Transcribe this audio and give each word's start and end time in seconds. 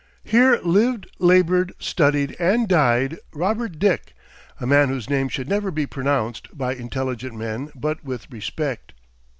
Here 0.23 0.59
lived, 0.63 1.11
labored, 1.19 1.73
studied, 1.77 2.35
and 2.39 2.67
died, 2.67 3.19
Robert 3.33 3.77
Dick, 3.77 4.15
a 4.59 4.65
man 4.65 4.89
whose 4.89 5.11
name 5.11 5.29
should 5.29 5.47
never 5.47 5.69
be 5.69 5.85
pronounced 5.85 6.57
by 6.57 6.73
intelligent 6.73 7.35
men 7.35 7.71
but 7.75 8.03
with 8.03 8.25
respect. 8.31 8.93